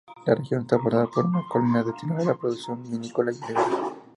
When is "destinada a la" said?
1.83-2.33